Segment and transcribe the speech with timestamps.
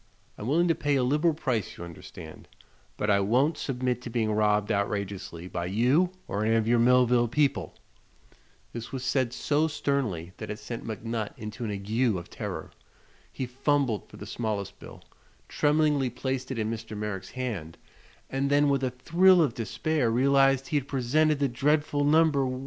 [0.35, 2.47] I'm willing to pay a liberal price, you understand,
[2.97, 7.27] but I won't submit to being robbed outrageously by you or any of your Millville
[7.27, 7.75] people."
[8.73, 12.71] This was said so sternly that it sent McNutt into an ague of terror.
[13.31, 15.03] He fumbled for the smallest bill,
[15.47, 16.97] tremblingly placed it in Mr.
[16.97, 17.77] Merrick's hand,
[18.27, 22.25] and then with a thrill of despair realized he had presented the dreadful No.
[22.25, 22.59] 1!